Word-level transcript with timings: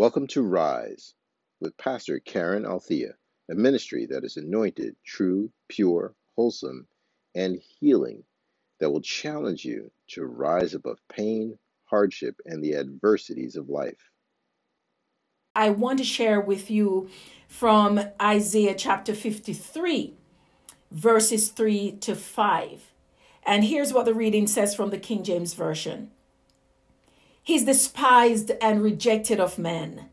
Welcome 0.00 0.28
to 0.28 0.40
Rise 0.40 1.12
with 1.60 1.76
Pastor 1.76 2.20
Karen 2.20 2.64
Althea, 2.64 3.16
a 3.50 3.54
ministry 3.54 4.06
that 4.06 4.24
is 4.24 4.38
anointed, 4.38 4.96
true, 5.04 5.52
pure, 5.68 6.14
wholesome, 6.34 6.86
and 7.34 7.60
healing 7.78 8.24
that 8.78 8.90
will 8.90 9.02
challenge 9.02 9.62
you 9.62 9.92
to 10.12 10.24
rise 10.24 10.72
above 10.72 10.96
pain, 11.12 11.58
hardship, 11.84 12.36
and 12.46 12.64
the 12.64 12.76
adversities 12.76 13.56
of 13.56 13.68
life. 13.68 14.10
I 15.54 15.68
want 15.68 15.98
to 15.98 16.04
share 16.06 16.40
with 16.40 16.70
you 16.70 17.10
from 17.46 18.00
Isaiah 18.22 18.74
chapter 18.74 19.12
53, 19.12 20.14
verses 20.90 21.50
3 21.50 21.92
to 22.00 22.16
5. 22.16 22.80
And 23.42 23.64
here's 23.64 23.92
what 23.92 24.06
the 24.06 24.14
reading 24.14 24.46
says 24.46 24.74
from 24.74 24.88
the 24.88 24.98
King 24.98 25.22
James 25.22 25.52
Version 25.52 26.10
He's 27.50 27.64
despised 27.64 28.52
and 28.62 28.80
rejected 28.80 29.40
of 29.40 29.58
men, 29.58 30.08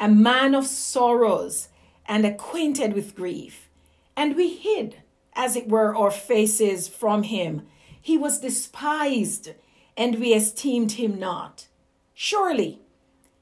a 0.00 0.08
man 0.08 0.54
of 0.54 0.66
sorrows 0.66 1.68
and 2.06 2.24
acquainted 2.24 2.94
with 2.94 3.14
grief. 3.14 3.68
And 4.16 4.34
we 4.34 4.54
hid, 4.54 4.96
as 5.34 5.54
it 5.54 5.68
were, 5.68 5.94
our 5.94 6.10
faces 6.10 6.88
from 6.88 7.24
him. 7.24 7.66
He 8.00 8.16
was 8.16 8.40
despised, 8.40 9.50
and 9.98 10.18
we 10.18 10.32
esteemed 10.32 10.92
him 10.92 11.18
not. 11.18 11.66
Surely 12.14 12.80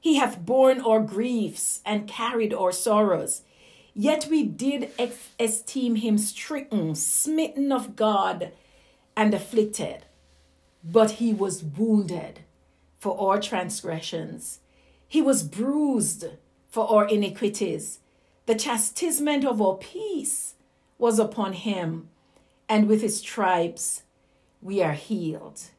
he 0.01 0.15
hath 0.15 0.45
borne 0.45 0.81
our 0.81 0.99
griefs 0.99 1.79
and 1.85 2.05
carried 2.05 2.53
our 2.53 2.73
sorrows. 2.73 3.43
Yet 3.93 4.27
we 4.29 4.43
did 4.43 4.91
esteem 5.39 5.95
him 5.95 6.17
stricken, 6.17 6.95
smitten 6.95 7.71
of 7.71 7.95
God, 7.95 8.51
and 9.15 9.33
afflicted. 9.33 9.99
But 10.83 11.11
he 11.11 11.33
was 11.33 11.63
wounded 11.63 12.41
for 13.07 13.31
our 13.31 13.39
transgressions, 13.39 14.59
he 15.07 15.21
was 15.21 15.41
bruised 15.41 16.25
for 16.67 16.91
our 16.91 17.07
iniquities. 17.07 17.99
The 18.47 18.55
chastisement 18.55 19.45
of 19.45 19.61
our 19.61 19.77
peace 19.77 20.55
was 20.97 21.17
upon 21.17 21.53
him, 21.53 22.09
and 22.67 22.85
with 22.85 23.01
his 23.01 23.19
stripes 23.19 24.03
we 24.61 24.81
are 24.81 24.91
healed 24.91 25.69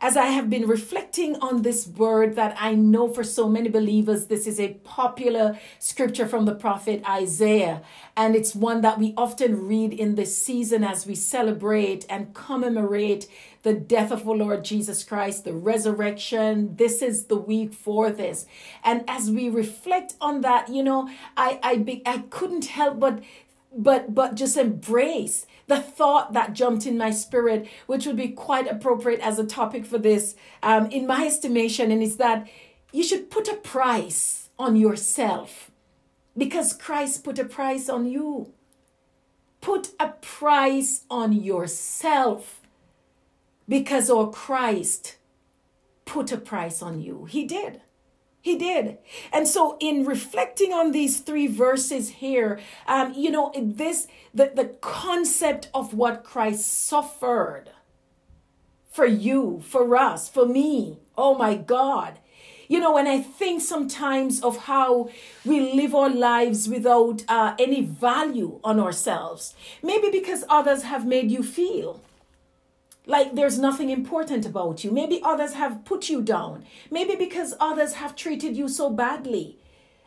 as 0.00 0.16
I 0.16 0.26
have 0.26 0.48
been 0.48 0.66
reflecting 0.66 1.36
on 1.36 1.62
this 1.62 1.86
word 1.86 2.34
that 2.36 2.56
I 2.58 2.74
know 2.74 3.12
for 3.12 3.22
so 3.22 3.48
many 3.48 3.68
believers, 3.68 4.26
this 4.26 4.46
is 4.46 4.58
a 4.58 4.74
popular 4.84 5.58
scripture 5.78 6.26
from 6.26 6.46
the 6.46 6.54
prophet 6.54 7.02
Isaiah. 7.08 7.82
And 8.16 8.34
it's 8.34 8.54
one 8.54 8.80
that 8.80 8.98
we 8.98 9.12
often 9.16 9.66
read 9.66 9.92
in 9.92 10.14
this 10.14 10.36
season 10.36 10.84
as 10.84 11.06
we 11.06 11.14
celebrate 11.14 12.06
and 12.08 12.34
commemorate 12.34 13.28
the 13.62 13.74
death 13.74 14.10
of 14.10 14.26
our 14.26 14.36
Lord 14.36 14.64
Jesus 14.64 15.04
Christ, 15.04 15.44
the 15.44 15.52
resurrection. 15.52 16.76
This 16.76 17.02
is 17.02 17.26
the 17.26 17.36
week 17.36 17.74
for 17.74 18.10
this. 18.10 18.46
And 18.82 19.04
as 19.06 19.30
we 19.30 19.50
reflect 19.50 20.14
on 20.20 20.40
that, 20.40 20.68
you 20.70 20.82
know, 20.82 21.10
I 21.36 21.60
I, 21.62 21.76
be, 21.76 22.02
I 22.06 22.18
couldn't 22.30 22.66
help 22.66 22.98
but 23.00 23.22
but 23.76 24.14
but 24.14 24.34
just 24.34 24.56
embrace 24.56 25.46
the 25.70 25.80
thought 25.80 26.32
that 26.32 26.52
jumped 26.52 26.84
in 26.84 26.98
my 26.98 27.12
spirit, 27.12 27.66
which 27.86 28.04
would 28.04 28.16
be 28.16 28.28
quite 28.28 28.66
appropriate 28.66 29.20
as 29.20 29.38
a 29.38 29.46
topic 29.46 29.86
for 29.86 29.98
this, 29.98 30.34
um, 30.64 30.86
in 30.90 31.06
my 31.06 31.26
estimation, 31.26 31.92
and 31.92 32.02
is 32.02 32.16
that 32.16 32.48
you 32.92 33.04
should 33.04 33.30
put 33.30 33.46
a 33.48 33.54
price 33.54 34.50
on 34.58 34.74
yourself 34.74 35.70
because 36.36 36.72
Christ 36.72 37.22
put 37.22 37.38
a 37.38 37.44
price 37.44 37.88
on 37.88 38.04
you. 38.04 38.52
Put 39.60 39.90
a 40.00 40.08
price 40.08 41.04
on 41.08 41.32
yourself 41.32 42.60
because 43.68 44.10
our 44.10 44.28
Christ 44.28 45.18
put 46.04 46.32
a 46.32 46.36
price 46.36 46.82
on 46.82 47.00
you. 47.00 47.26
He 47.26 47.44
did. 47.44 47.80
He 48.42 48.56
did. 48.56 48.98
And 49.32 49.46
so, 49.46 49.76
in 49.80 50.06
reflecting 50.06 50.72
on 50.72 50.92
these 50.92 51.20
three 51.20 51.46
verses 51.46 52.08
here, 52.08 52.58
um, 52.86 53.12
you 53.14 53.30
know, 53.30 53.52
this, 53.54 54.08
the, 54.32 54.50
the 54.54 54.76
concept 54.80 55.68
of 55.74 55.92
what 55.92 56.24
Christ 56.24 56.86
suffered 56.86 57.70
for 58.90 59.04
you, 59.06 59.62
for 59.64 59.96
us, 59.96 60.28
for 60.28 60.46
me, 60.46 60.98
oh 61.18 61.34
my 61.34 61.54
God. 61.54 62.18
You 62.66 62.78
know, 62.78 62.94
when 62.94 63.06
I 63.06 63.20
think 63.20 63.60
sometimes 63.60 64.40
of 64.42 64.56
how 64.64 65.10
we 65.44 65.72
live 65.72 65.94
our 65.94 66.08
lives 66.08 66.68
without 66.68 67.24
uh, 67.28 67.54
any 67.58 67.82
value 67.82 68.60
on 68.62 68.78
ourselves, 68.78 69.54
maybe 69.82 70.08
because 70.10 70.44
others 70.48 70.84
have 70.84 71.04
made 71.04 71.30
you 71.30 71.42
feel 71.42 72.00
like 73.10 73.34
there's 73.34 73.58
nothing 73.58 73.90
important 73.90 74.46
about 74.46 74.84
you. 74.84 74.92
Maybe 74.92 75.20
others 75.24 75.54
have 75.54 75.84
put 75.84 76.08
you 76.08 76.22
down. 76.22 76.64
Maybe 76.92 77.16
because 77.16 77.54
others 77.58 77.94
have 77.94 78.14
treated 78.14 78.56
you 78.56 78.68
so 78.68 78.88
badly. 78.88 79.58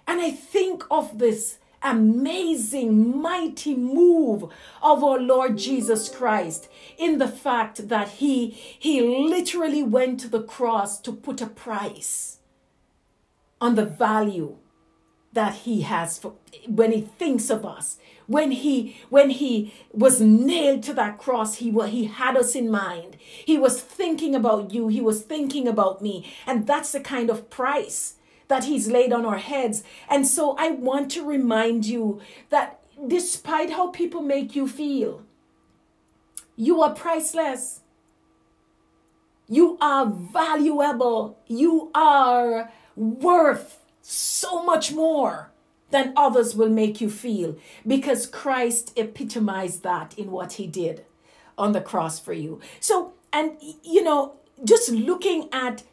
And 0.07 0.21
I 0.21 0.31
think 0.31 0.85
of 0.89 1.19
this 1.19 1.57
amazing, 1.81 3.21
mighty 3.21 3.75
move 3.75 4.45
of 4.81 5.03
our 5.03 5.19
Lord 5.19 5.57
Jesus 5.57 6.07
Christ 6.07 6.69
in 6.97 7.17
the 7.17 7.27
fact 7.27 7.89
that 7.89 8.07
he, 8.07 8.51
he 8.51 9.01
literally 9.01 9.83
went 9.83 10.21
to 10.21 10.29
the 10.29 10.41
cross 10.41 11.01
to 11.01 11.11
put 11.11 11.41
a 11.41 11.47
price 11.47 12.39
on 13.59 13.75
the 13.75 13.85
value 13.85 14.55
that 15.33 15.55
he 15.55 15.81
has 15.81 16.17
for, 16.17 16.33
when 16.67 16.91
he 16.91 17.01
thinks 17.01 17.49
of 17.49 17.65
us 17.65 17.97
when 18.25 18.51
he 18.51 18.95
when 19.09 19.29
he 19.29 19.73
was 19.91 20.21
nailed 20.21 20.81
to 20.81 20.93
that 20.93 21.17
cross 21.17 21.55
he 21.55 21.71
he 21.89 22.05
had 22.05 22.37
us 22.37 22.55
in 22.55 22.71
mind. 22.71 23.17
He 23.19 23.57
was 23.57 23.81
thinking 23.81 24.33
about 24.33 24.71
you 24.71 24.87
he 24.87 25.01
was 25.01 25.23
thinking 25.23 25.67
about 25.67 26.01
me 26.01 26.33
and 26.47 26.65
that's 26.65 26.93
the 26.93 27.01
kind 27.01 27.29
of 27.29 27.49
price 27.49 28.15
that 28.47 28.63
he's 28.63 28.87
laid 28.87 29.11
on 29.11 29.25
our 29.25 29.39
heads. 29.39 29.83
And 30.09 30.25
so 30.25 30.55
i 30.57 30.69
want 30.69 31.11
to 31.11 31.27
remind 31.27 31.85
you 31.85 32.21
that 32.49 32.79
despite 33.05 33.71
how 33.71 33.87
people 33.87 34.21
make 34.21 34.55
you 34.55 34.67
feel 34.69 35.23
you 36.55 36.81
are 36.81 36.93
priceless. 36.93 37.81
You 39.47 39.77
are 39.81 40.05
valuable. 40.05 41.37
You 41.47 41.91
are 41.93 42.71
worth 42.95 43.82
so 44.03 44.61
much 44.63 44.91
more 44.91 45.51
than 45.89 46.13
others 46.15 46.55
will 46.55 46.69
make 46.69 46.99
you 46.99 47.09
feel 47.09 47.55
because 47.87 48.27
Christ 48.27 48.91
epitomized 48.97 49.83
that 49.83 50.17
in 50.17 50.29
what 50.29 50.53
he 50.53 50.67
did 50.67 51.05
on 51.57 51.71
the 51.71 51.81
cross 51.81 52.19
for 52.19 52.33
you. 52.33 52.59
So, 52.79 53.13
and 53.31 53.57
you 53.83 54.03
know, 54.03 54.35
just 54.63 54.89
looking 54.91 55.49
at 55.53 55.83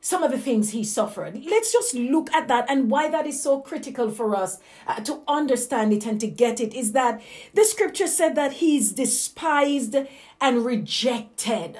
some 0.00 0.22
of 0.22 0.30
the 0.30 0.38
things 0.38 0.70
he 0.70 0.82
suffered. 0.82 1.44
Let's 1.44 1.72
just 1.72 1.94
look 1.94 2.32
at 2.32 2.48
that 2.48 2.70
and 2.70 2.90
why 2.90 3.10
that 3.10 3.26
is 3.26 3.42
so 3.42 3.60
critical 3.60 4.10
for 4.10 4.34
us 4.34 4.58
uh, 4.86 5.00
to 5.00 5.20
understand 5.28 5.92
it 5.92 6.06
and 6.06 6.18
to 6.20 6.26
get 6.26 6.58
it 6.58 6.72
is 6.72 6.92
that 6.92 7.20
the 7.52 7.64
scripture 7.64 8.06
said 8.06 8.34
that 8.34 8.54
he's 8.54 8.92
despised 8.92 9.94
and 10.40 10.64
rejected. 10.64 11.78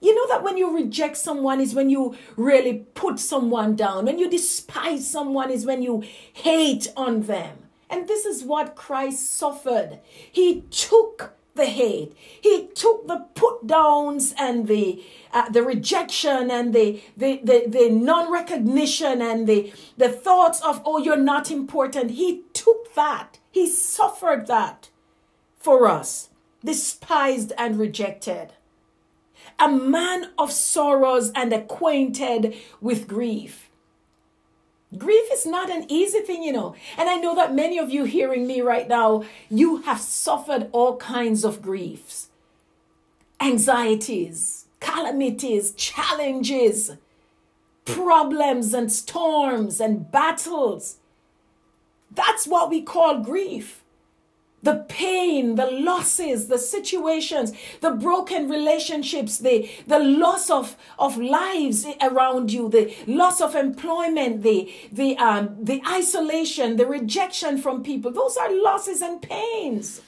You 0.00 0.14
know 0.14 0.28
that 0.28 0.44
when 0.44 0.56
you 0.56 0.74
reject 0.74 1.16
someone 1.16 1.60
is 1.60 1.74
when 1.74 1.90
you 1.90 2.16
really 2.36 2.86
put 2.94 3.18
someone 3.18 3.74
down. 3.74 4.04
When 4.06 4.18
you 4.18 4.30
despise 4.30 5.10
someone 5.10 5.50
is 5.50 5.66
when 5.66 5.82
you 5.82 6.04
hate 6.32 6.92
on 6.96 7.22
them. 7.22 7.58
And 7.90 8.06
this 8.06 8.24
is 8.24 8.44
what 8.44 8.76
Christ 8.76 9.34
suffered. 9.36 9.98
He 10.30 10.62
took 10.70 11.34
the 11.54 11.66
hate. 11.66 12.16
He 12.40 12.68
took 12.68 13.08
the 13.08 13.26
put 13.34 13.66
downs 13.66 14.34
and 14.38 14.68
the 14.68 15.02
uh, 15.32 15.48
the 15.50 15.62
rejection 15.62 16.50
and 16.50 16.72
the 16.72 17.02
the 17.16 17.40
the, 17.42 17.64
the 17.66 17.90
non 17.90 18.30
recognition 18.32 19.20
and 19.20 19.48
the 19.48 19.72
the 19.96 20.08
thoughts 20.08 20.60
of 20.60 20.80
oh 20.84 20.98
you're 20.98 21.16
not 21.16 21.50
important. 21.50 22.12
He 22.12 22.44
took 22.52 22.94
that. 22.94 23.38
He 23.50 23.66
suffered 23.66 24.46
that 24.46 24.90
for 25.56 25.88
us, 25.88 26.28
despised 26.62 27.52
and 27.58 27.78
rejected 27.78 28.52
a 29.58 29.68
man 29.68 30.30
of 30.38 30.52
sorrows 30.52 31.32
and 31.34 31.52
acquainted 31.52 32.56
with 32.80 33.08
grief. 33.08 33.68
Grief 34.96 35.24
is 35.32 35.44
not 35.44 35.70
an 35.70 35.84
easy 35.88 36.20
thing, 36.20 36.42
you 36.42 36.52
know. 36.52 36.74
And 36.96 37.10
I 37.10 37.16
know 37.16 37.34
that 37.34 37.54
many 37.54 37.78
of 37.78 37.90
you 37.90 38.04
hearing 38.04 38.46
me 38.46 38.60
right 38.62 38.88
now, 38.88 39.24
you 39.50 39.82
have 39.82 40.00
suffered 40.00 40.68
all 40.72 40.96
kinds 40.96 41.44
of 41.44 41.60
griefs, 41.60 42.28
anxieties, 43.40 44.66
calamities, 44.80 45.72
challenges, 45.72 46.92
problems, 47.84 48.72
and 48.72 48.90
storms 48.90 49.80
and 49.80 50.10
battles. 50.10 50.96
That's 52.10 52.46
what 52.46 52.70
we 52.70 52.80
call 52.80 53.20
grief 53.20 53.82
the 54.62 54.84
pain, 54.88 55.54
the 55.54 55.70
losses, 55.70 56.48
the 56.48 56.58
situations, 56.58 57.52
the 57.80 57.92
broken 57.92 58.48
relationships, 58.48 59.38
the, 59.38 59.70
the 59.86 59.98
loss 59.98 60.50
of, 60.50 60.76
of 60.98 61.16
lives 61.16 61.86
around 62.00 62.52
you, 62.52 62.68
the 62.68 62.94
loss 63.06 63.40
of 63.40 63.54
employment, 63.54 64.42
the, 64.42 64.72
the, 64.90 65.16
um, 65.18 65.56
the 65.60 65.80
isolation, 65.88 66.76
the 66.76 66.86
rejection 66.86 67.58
from 67.58 67.82
people. 67.82 68.10
Those 68.10 68.36
are 68.36 68.52
losses 68.52 69.00
and 69.00 69.22
pains. 69.22 70.00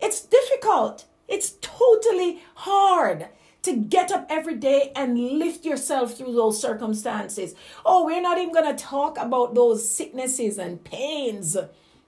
It's 0.00 0.22
difficult. 0.22 1.04
It's 1.28 1.56
totally 1.60 2.42
hard 2.54 3.28
to 3.62 3.76
get 3.76 4.12
up 4.12 4.26
every 4.28 4.56
day 4.56 4.92
and 4.94 5.18
lift 5.18 5.64
yourself 5.64 6.16
through 6.16 6.34
those 6.34 6.60
circumstances. 6.60 7.54
Oh, 7.84 8.04
we're 8.04 8.20
not 8.20 8.38
even 8.38 8.52
going 8.52 8.76
to 8.76 8.82
talk 8.84 9.18
about 9.18 9.54
those 9.54 9.88
sicknesses 9.88 10.58
and 10.58 10.84
pains 10.84 11.56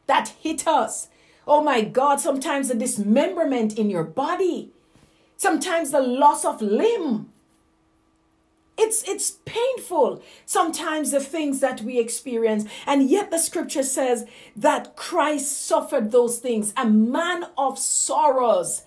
that 0.07 0.29
hit 0.41 0.67
us. 0.67 1.09
Oh 1.47 1.63
my 1.63 1.83
God, 1.83 2.21
sometimes 2.21 2.69
the 2.69 2.75
dismemberment 2.75 3.79
in 3.79 3.89
your 3.89 4.05
body, 4.05 4.73
sometimes 5.37 5.91
the 5.91 6.01
loss 6.01 6.45
of 6.45 6.61
limb. 6.61 7.33
It's, 8.79 9.09
it's 9.09 9.39
painful 9.47 10.23
sometimes 10.45 11.11
the 11.11 11.21
things 11.21 11.61
that 11.61 11.81
we 11.81 11.99
experience. 11.99 12.67
And 12.85 13.09
yet 13.09 13.31
the 13.31 13.39
scripture 13.39 13.83
says 13.83 14.27
that 14.55 14.97
Christ 14.97 15.67
suffered 15.67 16.11
those 16.13 16.39
things, 16.39 16.75
a 16.77 16.85
man 16.85 17.47
of 17.57 17.79
sorrows 17.79 18.83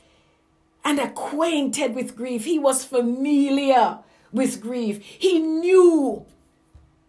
and 0.85 0.99
acquainted 0.99 1.95
with 1.95 2.15
grief. 2.15 2.45
He 2.45 2.59
was 2.59 2.85
familiar 2.85 3.99
with 4.31 4.61
grief. 4.61 5.03
He 5.03 5.39
knew 5.39 6.25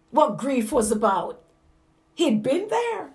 what 0.09 0.37
grief 0.37 0.71
was 0.71 0.91
about. 0.91 1.39
He'd 2.15 2.43
been 2.43 2.67
there. 2.69 3.11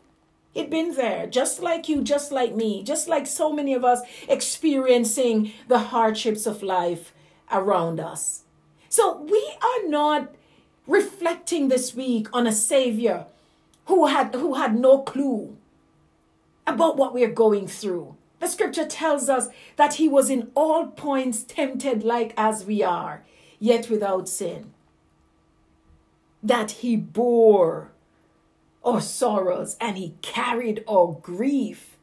He'd 0.56 0.70
been 0.70 0.94
there, 0.94 1.26
just 1.26 1.61
like 1.61 1.87
you, 1.87 2.00
just 2.00 2.32
like 2.32 2.55
me, 2.55 2.82
just 2.82 3.08
like 3.08 3.26
so 3.26 3.53
many 3.53 3.75
of 3.75 3.85
us 3.85 4.00
experiencing 4.26 5.53
the 5.69 5.79
hardships 5.79 6.47
of 6.47 6.62
life 6.62 7.12
around 7.53 8.00
us. 8.00 8.44
So 8.88 9.20
we 9.20 9.53
are 9.61 9.87
not 9.87 10.35
reflecting 10.87 11.69
this 11.69 11.94
week 11.94 12.29
on 12.32 12.47
a 12.47 12.53
Savior 12.53 13.26
who 13.85 14.06
had, 14.06 14.35
who 14.35 14.55
had 14.55 14.75
no 14.75 15.00
clue 15.00 15.58
about 16.67 16.97
what 16.97 17.12
we're 17.12 17.29
going 17.29 17.69
through. 17.69 18.17
The 18.41 18.49
scripture 18.49 18.87
tells 18.87 19.29
us 19.29 19.49
that 19.76 19.97
he 19.97 20.08
was 20.08 20.31
in 20.31 20.50
all 20.55 20.87
points 20.87 21.43
tempted 21.43 22.03
like 22.03 22.32
as 22.35 22.64
we 22.64 22.82
are, 22.82 23.23
yet 23.58 23.91
without 23.91 24.26
sin. 24.26 24.73
That 26.43 26.70
he 26.70 26.97
bore 26.97 27.91
our 28.86 29.00
sorrows 29.00 29.76
and 29.80 29.98
he 29.98 30.14
carried 30.22 30.84
our 30.88 31.18
grief. 31.20 31.96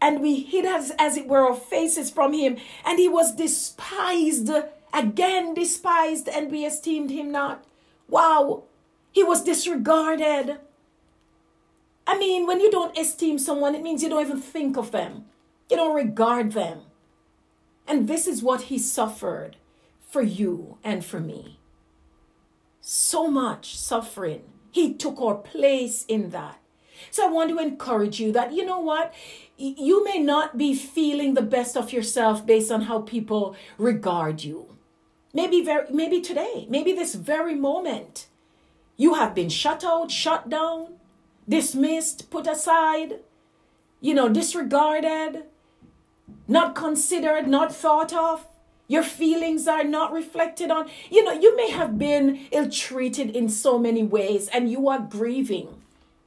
And 0.00 0.20
we 0.20 0.40
hid 0.40 0.64
as, 0.64 0.92
as 0.98 1.16
it 1.16 1.28
were 1.28 1.46
our 1.46 1.54
faces 1.54 2.10
from 2.10 2.32
him, 2.32 2.56
and 2.84 2.98
he 2.98 3.08
was 3.08 3.36
despised, 3.36 4.50
again 4.92 5.54
despised, 5.54 6.28
and 6.28 6.50
we 6.50 6.64
esteemed 6.64 7.10
him 7.10 7.30
not. 7.30 7.64
Wow, 8.08 8.64
he 9.12 9.22
was 9.22 9.44
disregarded. 9.44 10.58
I 12.04 12.18
mean, 12.18 12.46
when 12.46 12.60
you 12.60 12.70
don't 12.70 12.98
esteem 12.98 13.38
someone, 13.38 13.76
it 13.76 13.82
means 13.82 14.02
you 14.02 14.08
don't 14.08 14.26
even 14.26 14.40
think 14.40 14.76
of 14.76 14.90
them, 14.90 15.26
you 15.70 15.76
don't 15.76 15.94
regard 15.94 16.52
them. 16.52 16.80
And 17.86 18.08
this 18.08 18.26
is 18.26 18.42
what 18.42 18.62
he 18.62 18.78
suffered 18.78 19.56
for 20.00 20.22
you 20.22 20.78
and 20.82 21.04
for 21.04 21.20
me. 21.20 21.58
So 22.80 23.28
much 23.28 23.76
suffering. 23.76 24.51
He 24.72 24.94
took 24.94 25.20
our 25.20 25.36
place 25.36 26.04
in 26.06 26.30
that. 26.30 26.58
So 27.10 27.28
I 27.28 27.30
want 27.30 27.50
to 27.50 27.58
encourage 27.58 28.18
you 28.18 28.32
that, 28.32 28.52
you 28.52 28.64
know 28.64 28.80
what? 28.80 29.12
You 29.56 30.02
may 30.02 30.18
not 30.18 30.56
be 30.56 30.74
feeling 30.74 31.34
the 31.34 31.42
best 31.42 31.76
of 31.76 31.92
yourself 31.92 32.44
based 32.44 32.72
on 32.72 32.82
how 32.82 33.02
people 33.02 33.54
regard 33.76 34.42
you. 34.42 34.76
Maybe 35.34 35.62
very, 35.62 35.86
maybe 35.92 36.20
today, 36.20 36.66
maybe 36.68 36.92
this 36.92 37.14
very 37.14 37.54
moment, 37.54 38.26
you 38.96 39.14
have 39.14 39.34
been 39.34 39.48
shut 39.48 39.84
out, 39.84 40.10
shut 40.10 40.48
down, 40.48 40.94
dismissed, 41.48 42.30
put 42.30 42.46
aside, 42.46 43.20
you 44.00 44.14
know, 44.14 44.28
disregarded, 44.28 45.44
not 46.48 46.74
considered, 46.74 47.46
not 47.46 47.74
thought 47.74 48.12
of. 48.12 48.46
Your 48.88 49.02
feelings 49.02 49.66
are 49.68 49.84
not 49.84 50.12
reflected 50.12 50.70
on. 50.70 50.90
You 51.10 51.24
know, 51.24 51.32
you 51.32 51.56
may 51.56 51.70
have 51.70 51.98
been 51.98 52.46
ill 52.50 52.70
treated 52.70 53.34
in 53.34 53.48
so 53.48 53.78
many 53.78 54.02
ways 54.02 54.48
and 54.48 54.70
you 54.70 54.88
are 54.88 54.98
grieving 54.98 55.82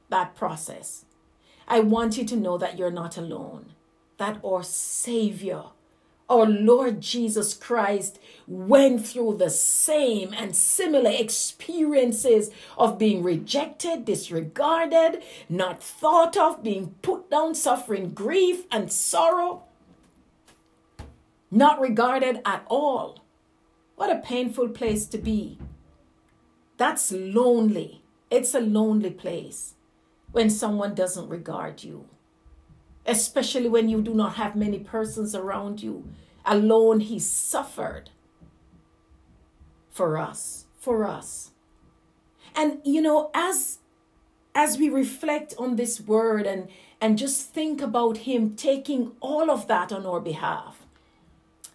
that 0.08 0.34
process. 0.34 1.04
I 1.68 1.80
want 1.80 2.16
you 2.16 2.24
to 2.24 2.36
know 2.36 2.58
that 2.58 2.78
you're 2.78 2.90
not 2.90 3.16
alone, 3.16 3.66
that 4.18 4.40
our 4.44 4.62
Savior 4.62 5.64
our 6.28 6.46
Lord 6.46 7.00
Jesus 7.00 7.54
Christ 7.54 8.18
went 8.48 9.06
through 9.06 9.36
the 9.36 9.50
same 9.50 10.34
and 10.34 10.56
similar 10.56 11.10
experiences 11.10 12.50
of 12.76 12.98
being 12.98 13.22
rejected, 13.22 14.04
disregarded, 14.04 15.22
not 15.48 15.80
thought 15.80 16.36
of, 16.36 16.64
being 16.64 16.96
put 17.02 17.30
down, 17.30 17.54
suffering 17.54 18.10
grief 18.10 18.64
and 18.72 18.90
sorrow, 18.90 19.62
not 21.50 21.80
regarded 21.80 22.40
at 22.44 22.64
all. 22.68 23.24
What 23.96 24.14
a 24.14 24.20
painful 24.20 24.70
place 24.70 25.06
to 25.06 25.18
be. 25.18 25.58
That's 26.76 27.12
lonely. 27.12 28.02
It's 28.30 28.54
a 28.54 28.60
lonely 28.60 29.10
place 29.10 29.74
when 30.32 30.50
someone 30.50 30.94
doesn't 30.94 31.28
regard 31.28 31.82
you 31.82 32.08
especially 33.06 33.68
when 33.68 33.88
you 33.88 34.02
do 34.02 34.14
not 34.14 34.34
have 34.34 34.56
many 34.56 34.78
persons 34.78 35.34
around 35.34 35.82
you. 35.82 36.04
Alone, 36.44 37.00
he 37.00 37.18
suffered 37.18 38.10
for 39.90 40.18
us, 40.18 40.66
for 40.78 41.06
us. 41.06 41.52
And 42.54 42.80
you 42.84 43.00
know, 43.00 43.30
as 43.34 43.78
as 44.54 44.78
we 44.78 44.88
reflect 44.88 45.54
on 45.58 45.76
this 45.76 46.00
word 46.00 46.46
and 46.46 46.68
and 47.00 47.18
just 47.18 47.52
think 47.52 47.82
about 47.82 48.18
him 48.18 48.54
taking 48.56 49.12
all 49.20 49.50
of 49.50 49.66
that 49.68 49.92
on 49.92 50.06
our 50.06 50.20
behalf, 50.20 50.75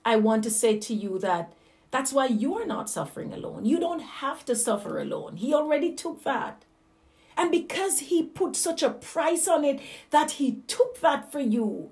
I 0.04 0.16
want 0.16 0.44
to 0.44 0.52
say 0.52 0.78
to 0.80 0.94
you 0.94 1.20
that 1.20 1.54
that's 1.92 2.14
why 2.14 2.28
you're 2.28 2.66
not 2.66 2.90
suffering 2.90 3.34
alone. 3.34 3.66
You 3.66 3.80
don't 3.80 4.00
have 4.00 4.46
to 4.46 4.56
suffer 4.56 5.00
alone. 5.00 5.36
He 5.36 5.54
already 5.54 5.94
took 5.94 6.24
that. 6.24 6.64
And 7.38 7.52
because 7.52 8.00
he 8.00 8.24
put 8.24 8.56
such 8.56 8.82
a 8.82 8.90
price 8.90 9.48
on 9.48 9.64
it 9.66 9.80
that 10.10 10.32
he 10.32 10.62
took 10.68 11.00
that 11.02 11.32
for 11.32 11.40
you, 11.40 11.92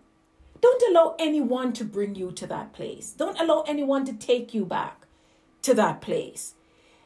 don't 0.62 0.84
allow 0.90 1.16
anyone 1.20 1.74
to 1.74 1.86
bring 1.86 2.16
you 2.16 2.32
to 2.32 2.48
that 2.48 2.74
place. 2.74 3.12
Don't 3.12 3.40
allow 3.40 3.64
anyone 3.68 4.06
to 4.06 4.14
take 4.14 4.54
you 4.54 4.66
back 4.66 5.06
to 5.62 5.74
that 5.74 6.02
place. 6.02 6.56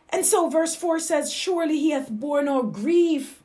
And 0.10 0.26
so, 0.26 0.50
verse 0.50 0.76
4 0.76 1.00
says, 1.00 1.34
Surely 1.34 1.80
he 1.80 1.92
hath 1.92 2.10
borne 2.10 2.48
our 2.48 2.64
grief 2.64 3.44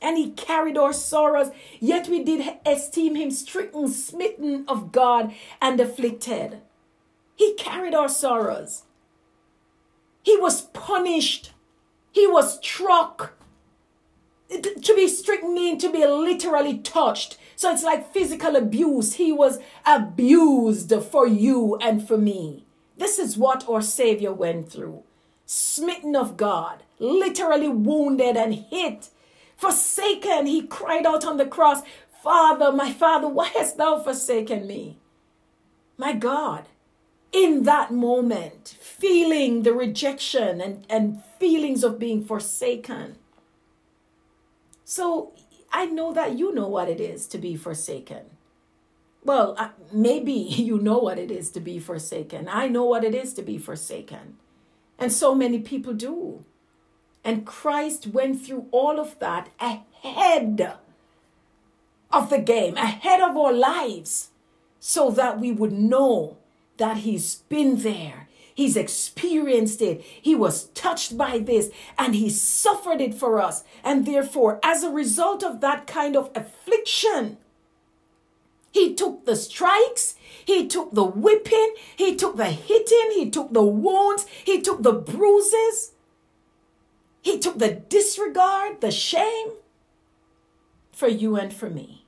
and 0.00 0.18
he 0.18 0.30
carried 0.30 0.76
our 0.76 0.92
sorrows, 0.92 1.52
yet 1.78 2.08
we 2.08 2.24
did 2.24 2.58
esteem 2.66 3.14
him 3.14 3.30
stricken, 3.30 3.88
smitten 3.88 4.64
of 4.66 4.90
God, 4.90 5.32
and 5.60 5.78
afflicted. 5.78 6.60
He 7.34 7.54
carried 7.54 7.94
our 7.94 8.08
sorrows. 8.08 8.82
He 10.22 10.36
was 10.36 10.62
punished. 10.62 11.52
He 12.12 12.26
was 12.26 12.58
struck 12.58 13.34
to 14.60 14.94
be 14.94 15.08
mean 15.48 15.78
to 15.78 15.90
be 15.90 16.06
literally 16.06 16.78
touched. 16.78 17.38
So 17.56 17.72
it's 17.72 17.82
like 17.82 18.12
physical 18.12 18.56
abuse. 18.56 19.14
He 19.14 19.32
was 19.32 19.58
abused 19.86 20.92
for 21.10 21.26
you 21.26 21.76
and 21.80 22.06
for 22.06 22.18
me. 22.18 22.66
This 22.96 23.18
is 23.18 23.38
what 23.38 23.68
our 23.68 23.82
Savior 23.82 24.32
went 24.32 24.70
through. 24.70 25.02
Smitten 25.46 26.14
of 26.14 26.36
God, 26.36 26.82
literally 26.98 27.68
wounded 27.68 28.36
and 28.36 28.54
hit, 28.54 29.08
forsaken. 29.56 30.46
He 30.46 30.62
cried 30.62 31.06
out 31.06 31.24
on 31.24 31.36
the 31.36 31.46
cross, 31.46 31.82
Father, 32.22 32.72
my 32.72 32.92
Father, 32.92 33.28
why 33.28 33.48
hast 33.48 33.76
thou 33.76 33.98
forsaken 33.98 34.66
me? 34.66 34.98
My 35.96 36.12
God, 36.12 36.68
in 37.32 37.62
that 37.64 37.90
moment, 37.90 38.76
feeling 38.80 39.62
the 39.62 39.72
rejection 39.72 40.60
and, 40.60 40.86
and 40.88 41.22
feelings 41.38 41.82
of 41.82 41.98
being 41.98 42.24
forsaken 42.24 43.16
so 44.92 45.32
I 45.72 45.86
know 45.86 46.12
that 46.12 46.38
you 46.38 46.54
know 46.54 46.68
what 46.68 46.90
it 46.90 47.00
is 47.00 47.26
to 47.28 47.38
be 47.38 47.56
forsaken. 47.56 48.24
Well, 49.24 49.56
maybe 49.90 50.32
you 50.68 50.76
know 50.78 50.98
what 50.98 51.18
it 51.18 51.30
is 51.30 51.50
to 51.52 51.60
be 51.60 51.78
forsaken. 51.78 52.46
I 52.46 52.68
know 52.68 52.84
what 52.84 53.02
it 53.02 53.14
is 53.14 53.32
to 53.34 53.42
be 53.42 53.56
forsaken. 53.56 54.36
And 54.98 55.10
so 55.10 55.34
many 55.34 55.60
people 55.60 55.94
do. 55.94 56.44
And 57.24 57.46
Christ 57.46 58.08
went 58.08 58.44
through 58.44 58.66
all 58.70 59.00
of 59.00 59.18
that 59.20 59.48
ahead 59.58 60.74
of 62.10 62.28
the 62.28 62.38
game, 62.38 62.76
ahead 62.76 63.22
of 63.22 63.34
our 63.34 63.54
lives, 63.54 64.28
so 64.78 65.10
that 65.10 65.40
we 65.40 65.52
would 65.52 65.72
know 65.72 66.36
that 66.78 66.98
He's 66.98 67.36
been 67.48 67.82
there 67.82 68.28
He's 68.54 68.76
experienced 68.76 69.80
it. 69.80 70.02
He 70.02 70.34
was 70.34 70.64
touched 70.68 71.16
by 71.16 71.38
this 71.38 71.70
and 71.98 72.14
he 72.14 72.28
suffered 72.30 73.00
it 73.00 73.14
for 73.14 73.40
us. 73.40 73.64
And 73.82 74.06
therefore, 74.06 74.60
as 74.62 74.82
a 74.82 74.90
result 74.90 75.42
of 75.42 75.60
that 75.60 75.86
kind 75.86 76.16
of 76.16 76.30
affliction, 76.34 77.38
he 78.72 78.94
took 78.94 79.26
the 79.26 79.36
strikes, 79.36 80.16
he 80.44 80.66
took 80.66 80.92
the 80.92 81.04
whipping, 81.04 81.74
he 81.94 82.16
took 82.16 82.36
the 82.36 82.46
hitting, 82.46 83.10
he 83.12 83.28
took 83.28 83.52
the 83.52 83.62
wounds, 83.62 84.26
he 84.44 84.62
took 84.62 84.82
the 84.82 84.94
bruises, 84.94 85.92
he 87.20 87.38
took 87.38 87.58
the 87.58 87.70
disregard, 87.70 88.80
the 88.80 88.90
shame 88.90 89.52
for 90.90 91.08
you 91.08 91.36
and 91.36 91.52
for 91.52 91.68
me. 91.68 92.06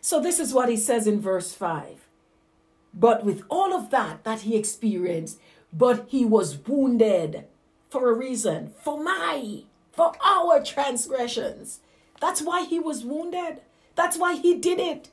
So, 0.00 0.20
this 0.20 0.38
is 0.38 0.54
what 0.54 0.68
he 0.68 0.76
says 0.76 1.06
in 1.08 1.20
verse 1.20 1.52
5 1.54 2.03
But 2.94 3.24
with 3.24 3.42
all 3.48 3.74
of 3.74 3.90
that 3.90 4.24
that 4.24 4.42
he 4.42 4.56
experienced, 4.56 5.40
but 5.72 6.06
he 6.08 6.24
was 6.24 6.58
wounded 6.58 7.44
for 7.90 8.10
a 8.10 8.14
reason, 8.14 8.72
for 8.82 9.02
my, 9.02 9.62
for 9.92 10.12
our 10.24 10.62
transgressions. 10.62 11.80
That's 12.20 12.42
why 12.42 12.64
he 12.64 12.78
was 12.78 13.04
wounded. 13.04 13.60
That's 13.94 14.16
why 14.16 14.36
he 14.36 14.56
did 14.56 14.78
it. 14.78 15.10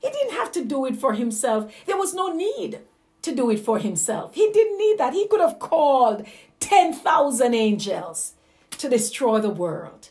He 0.00 0.10
didn't 0.10 0.32
have 0.32 0.52
to 0.52 0.64
do 0.64 0.84
it 0.86 0.96
for 0.96 1.14
himself. 1.14 1.72
There 1.86 1.96
was 1.96 2.14
no 2.14 2.28
need 2.28 2.80
to 3.22 3.34
do 3.34 3.50
it 3.50 3.60
for 3.60 3.78
himself. 3.78 4.34
He 4.34 4.50
didn't 4.52 4.78
need 4.78 4.98
that. 4.98 5.12
He 5.12 5.26
could 5.26 5.40
have 5.40 5.58
called 5.58 6.26
10,000 6.60 7.54
angels 7.54 8.34
to 8.72 8.88
destroy 8.88 9.40
the 9.40 9.50
world 9.50 10.10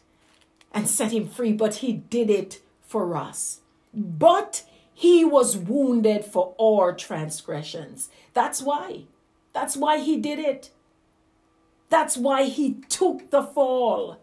and 0.73 0.87
set 0.87 1.11
him 1.11 1.27
free, 1.27 1.53
but 1.53 1.75
he 1.75 1.93
did 1.93 2.29
it 2.29 2.61
for 2.81 3.15
us. 3.15 3.61
But 3.93 4.63
he 4.99 5.23
was 5.23 5.55
wounded 5.55 6.25
for 6.25 6.55
our 6.59 6.91
transgressions. 6.91 8.09
That's 8.33 8.63
why. 8.63 9.03
That's 9.53 9.77
why 9.77 9.99
he 9.99 10.17
did 10.17 10.39
it. 10.39 10.71
That's 11.89 12.17
why 12.17 12.45
he 12.45 12.81
took 12.89 13.29
the 13.29 13.43
fall. 13.43 14.17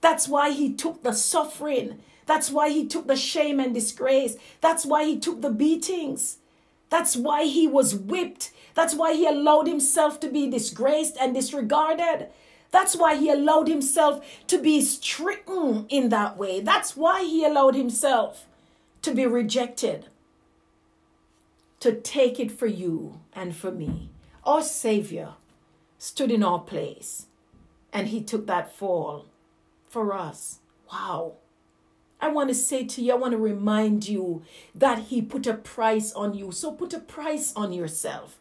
That's 0.00 0.26
why 0.26 0.50
he 0.50 0.72
took 0.74 1.04
the 1.04 1.12
suffering. 1.12 2.00
That's 2.26 2.50
why 2.50 2.70
he 2.70 2.88
took 2.88 3.06
the 3.06 3.14
shame 3.14 3.60
and 3.60 3.72
disgrace. 3.72 4.36
That's 4.60 4.84
why 4.84 5.04
he 5.04 5.16
took 5.16 5.42
the 5.42 5.50
beatings. 5.50 6.38
That's 6.90 7.16
why 7.16 7.44
he 7.44 7.68
was 7.68 7.94
whipped. 7.94 8.50
That's 8.74 8.96
why 8.96 9.12
he 9.14 9.28
allowed 9.28 9.68
himself 9.68 10.18
to 10.18 10.28
be 10.28 10.50
disgraced 10.50 11.16
and 11.20 11.34
disregarded. 11.34 12.30
That's 12.72 12.96
why 12.96 13.14
he 13.14 13.30
allowed 13.30 13.68
himself 13.68 14.26
to 14.48 14.58
be 14.58 14.80
stricken 14.80 15.86
in 15.88 16.08
that 16.08 16.36
way. 16.36 16.58
That's 16.58 16.96
why 16.96 17.22
he 17.22 17.44
allowed 17.44 17.76
himself 17.76 18.46
to 19.02 19.14
be 19.14 19.24
rejected. 19.24 20.06
To 21.80 21.92
take 21.92 22.40
it 22.40 22.50
for 22.50 22.66
you 22.66 23.20
and 23.32 23.54
for 23.54 23.70
me. 23.70 24.10
Our 24.44 24.62
Savior 24.62 25.34
stood 25.98 26.30
in 26.30 26.42
our 26.42 26.60
place 26.60 27.26
and 27.92 28.08
he 28.08 28.22
took 28.22 28.46
that 28.46 28.72
fall 28.72 29.26
for 29.88 30.12
us. 30.12 30.60
Wow. 30.92 31.34
I 32.20 32.28
want 32.28 32.48
to 32.48 32.54
say 32.54 32.84
to 32.84 33.02
you, 33.02 33.12
I 33.12 33.16
want 33.16 33.32
to 33.32 33.38
remind 33.38 34.08
you 34.08 34.42
that 34.74 34.98
He 34.98 35.20
put 35.20 35.46
a 35.46 35.54
price 35.54 36.12
on 36.12 36.34
you. 36.34 36.50
So 36.50 36.72
put 36.72 36.94
a 36.94 36.98
price 36.98 37.52
on 37.54 37.72
yourself. 37.72 38.38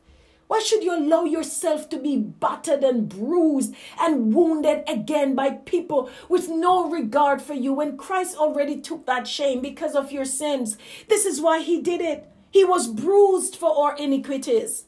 Why 0.48 0.60
should 0.60 0.84
you 0.84 0.96
allow 0.96 1.24
yourself 1.24 1.90
to 1.90 1.98
be 1.98 2.18
battered 2.18 2.84
and 2.84 3.10
bruised 3.10 3.74
and 4.00 4.34
wounded 4.34 4.84
again 4.88 5.34
by 5.34 5.50
people 5.52 6.10
with 6.30 6.50
no 6.50 6.90
regard 6.90 7.42
for 7.42 7.56
you 7.56 7.74
when 7.74 7.98
Christ 7.98 8.38
already 8.38 8.80
took 8.80 9.08
that 9.08 9.28
shame 9.28 9.60
because 9.62 9.96
of 9.96 10.12
your 10.12 10.26
sins? 10.26 10.78
This 11.10 11.26
is 11.26 11.42
why 11.42 11.62
He 11.62 11.82
did 11.82 12.00
it. 12.00 12.30
He 12.56 12.64
was 12.64 12.88
bruised 12.88 13.58
for 13.58 13.78
our 13.78 13.98
iniquities. 13.98 14.86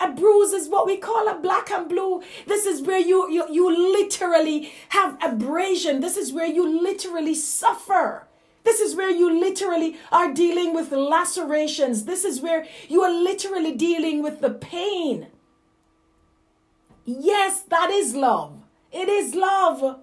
A 0.00 0.10
bruise 0.10 0.54
is 0.54 0.70
what 0.70 0.86
we 0.86 0.96
call 0.96 1.28
a 1.28 1.38
black 1.38 1.70
and 1.70 1.86
blue. 1.86 2.22
This 2.46 2.64
is 2.64 2.80
where 2.80 2.98
you, 2.98 3.30
you, 3.30 3.44
you 3.50 3.92
literally 3.92 4.72
have 4.88 5.18
abrasion. 5.22 6.00
This 6.00 6.16
is 6.16 6.32
where 6.32 6.46
you 6.46 6.66
literally 6.66 7.34
suffer. 7.34 8.26
This 8.64 8.80
is 8.80 8.96
where 8.96 9.10
you 9.10 9.38
literally 9.38 9.98
are 10.10 10.32
dealing 10.32 10.74
with 10.74 10.92
lacerations. 10.92 12.06
This 12.06 12.24
is 12.24 12.40
where 12.40 12.66
you 12.88 13.02
are 13.02 13.12
literally 13.12 13.74
dealing 13.74 14.22
with 14.22 14.40
the 14.40 14.48
pain. 14.48 15.26
Yes, 17.04 17.60
that 17.68 17.90
is 17.90 18.14
love. 18.14 18.62
It 18.90 19.10
is 19.10 19.34
love. 19.34 20.00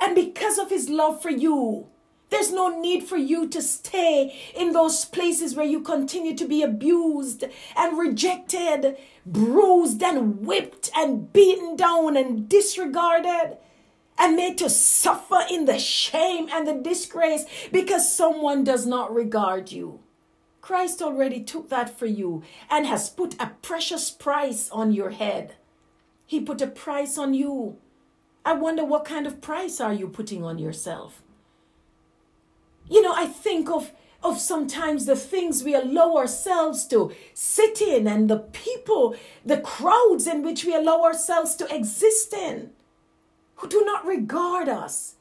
And 0.00 0.14
because 0.14 0.56
of 0.56 0.70
his 0.70 0.88
love 0.88 1.20
for 1.20 1.30
you, 1.30 1.88
there's 2.36 2.52
no 2.52 2.78
need 2.78 3.02
for 3.02 3.16
you 3.16 3.48
to 3.48 3.62
stay 3.62 4.38
in 4.54 4.72
those 4.72 5.06
places 5.06 5.56
where 5.56 5.64
you 5.64 5.80
continue 5.80 6.36
to 6.36 6.46
be 6.46 6.62
abused 6.62 7.44
and 7.74 7.98
rejected, 7.98 8.98
bruised 9.24 10.02
and 10.02 10.40
whipped 10.46 10.90
and 10.94 11.32
beaten 11.32 11.76
down 11.76 12.14
and 12.14 12.46
disregarded 12.46 13.56
and 14.18 14.36
made 14.36 14.58
to 14.58 14.68
suffer 14.68 15.40
in 15.50 15.64
the 15.64 15.78
shame 15.78 16.46
and 16.52 16.66
the 16.66 16.74
disgrace 16.74 17.46
because 17.72 18.14
someone 18.14 18.62
does 18.62 18.84
not 18.84 19.14
regard 19.14 19.72
you. 19.72 20.00
Christ 20.60 21.00
already 21.00 21.42
took 21.42 21.70
that 21.70 21.98
for 21.98 22.04
you 22.04 22.42
and 22.68 22.86
has 22.86 23.08
put 23.08 23.34
a 23.40 23.52
precious 23.62 24.10
price 24.10 24.68
on 24.68 24.92
your 24.92 25.10
head. 25.10 25.54
He 26.26 26.42
put 26.42 26.60
a 26.60 26.66
price 26.66 27.16
on 27.16 27.32
you. 27.32 27.78
I 28.44 28.52
wonder 28.52 28.84
what 28.84 29.06
kind 29.06 29.26
of 29.26 29.40
price 29.40 29.80
are 29.80 29.94
you 29.94 30.06
putting 30.06 30.44
on 30.44 30.58
yourself? 30.58 31.22
You 32.88 33.02
know, 33.02 33.12
I 33.14 33.26
think 33.26 33.70
of 33.70 33.92
of 34.22 34.38
sometimes 34.38 35.06
the 35.06 35.14
things 35.14 35.62
we 35.62 35.74
allow 35.74 36.16
ourselves 36.16 36.86
to 36.86 37.12
sit 37.32 37.80
in 37.80 38.08
and 38.08 38.28
the 38.28 38.38
people, 38.38 39.14
the 39.44 39.58
crowds 39.58 40.26
in 40.26 40.42
which 40.42 40.64
we 40.64 40.74
allow 40.74 41.02
ourselves 41.02 41.54
to 41.54 41.74
exist 41.74 42.32
in, 42.32 42.70
who 43.56 43.68
do 43.68 43.84
not 43.84 44.04
regard 44.04 44.68
us. 44.68 45.14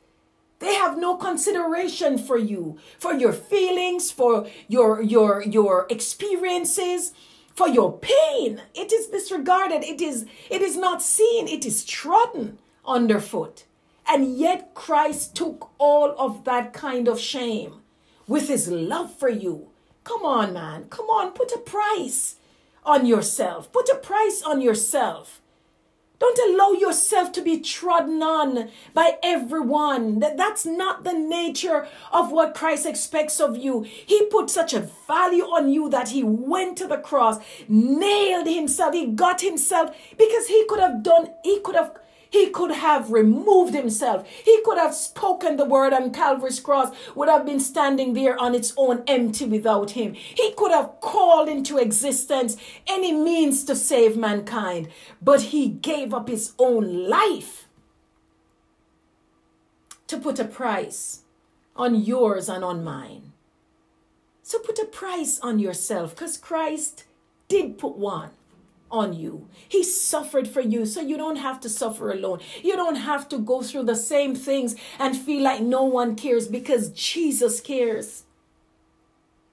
They 0.60 0.74
have 0.76 0.98
no 0.98 1.18
consideration 1.18 2.18
for 2.18 2.38
you, 2.38 2.78
for 2.98 3.14
your 3.14 3.34
feelings, 3.34 4.10
for 4.10 4.48
your 4.68 5.02
your 5.02 5.44
your 5.44 5.86
experiences, 5.90 7.14
for 7.54 7.68
your 7.68 8.00
pain. 8.00 8.62
It 8.74 8.92
is 8.92 9.08
disregarded. 9.08 9.84
It 9.84 10.02
is 10.02 10.26
it 10.50 10.62
is 10.62 10.78
not 10.78 11.02
seen. 11.02 11.48
It 11.48 11.66
is 11.66 11.86
trodden 11.86 12.58
underfoot. 12.86 13.66
And 14.08 14.38
yet 14.38 14.74
Christ 14.74 15.36
took 15.36 15.72
all 15.78 16.16
of 16.18 16.44
that 16.46 16.74
kind 16.74 17.08
of 17.08 17.20
shame 17.20 17.82
with 18.28 18.48
his 18.48 18.68
love 18.68 19.14
for 19.14 19.30
you. 19.30 19.70
Come 20.04 20.24
on, 20.24 20.54
man. 20.54 20.86
Come 20.90 21.08
on, 21.08 21.32
put 21.32 21.52
a 21.52 21.58
price 21.58 22.36
on 22.84 23.06
yourself. 23.06 23.72
Put 23.72 23.90
a 23.90 23.96
price 23.96 24.44
on 24.44 24.62
yourself. 24.62 25.42
Don't 26.18 26.40
allow 26.40 26.72
yourself 26.72 27.32
to 27.34 27.42
be 27.42 27.60
trodden 27.60 28.24
on 28.24 28.70
by 28.94 29.18
everyone. 29.22 30.20
That's 30.20 30.66
not 30.66 31.04
the 31.04 31.14
nature 31.14 31.88
of 32.12 32.32
what 32.32 32.56
Christ 32.56 32.86
expects 32.86 33.42
of 33.42 33.58
you. 33.58 33.82
He 33.82 34.26
put 34.28 34.50
such 34.50 34.74
a 34.74 34.88
value 35.08 35.44
on 35.44 35.70
you 35.70 35.90
that 35.90 36.10
he 36.10 36.24
went 36.24 36.78
to 36.78 36.88
the 36.88 36.98
cross, 36.98 37.40
nailed 37.68 38.48
himself, 38.48 38.94
he 38.94 39.08
got 39.08 39.42
himself 39.42 39.96
because 40.18 40.48
he 40.48 40.66
could 40.70 40.80
have 40.80 41.04
done, 41.04 41.32
he 41.44 41.60
could 41.60 41.76
have 41.76 41.98
he 42.36 42.50
could 42.50 42.72
have 42.72 43.14
removed 43.14 43.74
himself. 43.74 44.28
He 44.28 44.60
could 44.66 44.78
have 44.78 44.94
spoken 44.94 45.56
the 45.56 45.64
word 45.64 45.94
on 45.94 46.12
Calvary's 46.12 46.60
cross, 46.60 46.94
would 47.16 47.30
have 47.30 47.46
been 47.46 47.62
standing 47.62 48.14
there 48.14 48.38
on 48.38 48.54
its 48.54 48.74
own 48.76 49.04
empty 49.08 49.46
without 49.46 49.92
him. 49.92 50.14
He 50.16 50.52
could 50.52 50.72
have 50.72 51.00
called 51.00 51.48
into 51.48 51.78
existence 51.78 52.58
any 52.88 53.14
means 53.14 53.64
to 53.64 53.76
save 53.76 54.18
mankind, 54.18 54.90
but 55.22 55.44
he 55.54 55.70
gave 55.70 56.14
up 56.14 56.28
his 56.28 56.52
own 56.60 57.08
life 57.08 57.70
to 60.08 60.18
put 60.18 60.38
a 60.38 60.46
price 60.46 61.22
on 61.78 61.96
yours 61.96 62.50
and 62.50 62.66
on 62.66 62.84
mine. 62.84 63.32
So 64.44 64.60
put 64.60 64.78
a 64.78 64.86
price 64.86 65.40
on 65.40 65.58
yourself 65.58 66.14
because 66.14 66.36
Christ 66.36 67.06
did 67.48 67.78
put 67.78 67.96
one 67.96 68.32
on 68.96 69.14
you. 69.14 69.48
He 69.68 69.84
suffered 69.84 70.48
for 70.48 70.62
you 70.62 70.86
so 70.86 71.02
you 71.02 71.18
don't 71.18 71.36
have 71.36 71.60
to 71.62 71.70
suffer 71.70 72.12
alone. 72.12 72.40
You 72.64 72.76
don't 72.76 72.96
have 72.96 73.28
to 73.30 73.38
go 73.38 73.62
through 73.62 73.84
the 73.84 73.96
same 73.96 74.36
things 74.36 74.76
and 74.98 75.18
feel 75.18 75.44
like 75.44 75.62
no 75.62 75.84
one 75.84 76.16
cares 76.16 76.48
because 76.48 76.90
Jesus 76.90 77.60
cares. 77.60 78.24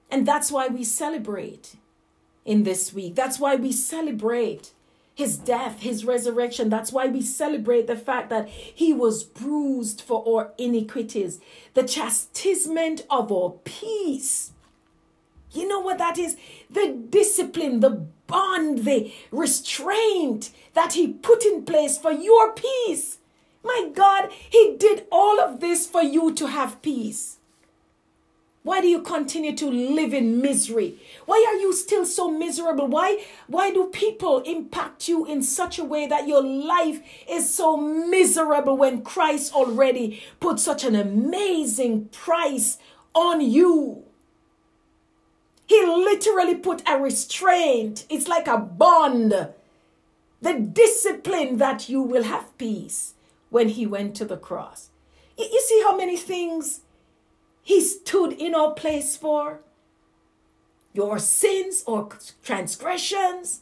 And 0.09 0.25
that's 0.25 0.51
why 0.51 0.67
we 0.67 0.83
celebrate 0.83 1.75
in 2.45 2.63
this 2.63 2.93
week. 2.93 3.15
That's 3.15 3.39
why 3.39 3.55
we 3.55 3.71
celebrate 3.71 4.71
his 5.15 5.37
death, 5.37 5.81
his 5.81 6.05
resurrection. 6.05 6.69
That's 6.69 6.91
why 6.91 7.07
we 7.07 7.21
celebrate 7.21 7.87
the 7.87 7.95
fact 7.95 8.29
that 8.29 8.47
he 8.49 8.93
was 8.93 9.23
bruised 9.23 10.01
for 10.01 10.23
our 10.27 10.53
iniquities, 10.57 11.39
the 11.73 11.83
chastisement 11.83 13.05
of 13.09 13.31
our 13.31 13.51
peace. 13.63 14.51
You 15.51 15.67
know 15.67 15.81
what 15.81 15.99
that 15.99 16.17
is? 16.17 16.35
The 16.69 16.97
discipline, 17.09 17.79
the 17.79 18.07
bond, 18.33 18.79
the 18.79 19.13
restraint 19.31 20.49
that 20.73 20.93
He 20.93 21.07
put 21.07 21.45
in 21.45 21.63
place 21.63 21.97
for 21.97 22.11
your 22.11 22.53
peace. 22.53 23.19
My 23.63 23.89
God, 23.93 24.31
He 24.49 24.75
did 24.77 25.05
all 25.11 25.39
of 25.39 25.59
this 25.59 25.85
for 25.87 26.01
you 26.01 26.33
to 26.33 26.47
have 26.47 26.81
peace. 26.81 27.37
Why 28.63 28.79
do 28.79 28.87
you 28.87 29.01
continue 29.01 29.55
to 29.57 29.69
live 29.69 30.13
in 30.13 30.41
misery? 30.41 30.95
Why 31.25 31.45
are 31.49 31.59
you 31.59 31.73
still 31.73 32.05
so 32.05 32.31
miserable? 32.31 32.87
Why 32.87 33.23
why 33.47 33.71
do 33.71 33.87
people 33.87 34.39
impact 34.39 35.09
you 35.09 35.25
in 35.25 35.43
such 35.43 35.77
a 35.77 35.83
way 35.83 36.07
that 36.07 36.29
your 36.29 36.41
life 36.41 37.01
is 37.29 37.53
so 37.53 37.75
miserable 37.75 38.77
when 38.77 39.03
Christ 39.03 39.53
already 39.53 40.23
put 40.39 40.61
such 40.61 40.85
an 40.85 40.95
amazing 40.95 42.05
price 42.05 42.77
on 43.13 43.41
you? 43.41 44.05
He 45.65 45.81
literally 45.85 46.55
put 46.55 46.87
a 46.87 46.97
restraint. 46.97 48.05
It's 48.09 48.27
like 48.27 48.47
a 48.47 48.57
bond. 48.57 49.31
The 50.41 50.53
discipline 50.59 51.57
that 51.57 51.87
you 51.89 52.01
will 52.01 52.23
have 52.23 52.57
peace 52.57 53.13
when 53.49 53.69
he 53.69 53.85
went 53.85 54.15
to 54.15 54.25
the 54.25 54.37
cross. 54.37 54.89
You 55.37 55.61
see 55.61 55.81
how 55.83 55.95
many 55.95 56.17
things 56.17 56.81
he 57.61 57.81
stood 57.81 58.33
in 58.33 58.53
our 58.53 58.73
place 58.73 59.15
for? 59.15 59.61
your 60.93 61.19
sins 61.19 61.83
or 61.87 62.09
transgressions, 62.43 63.61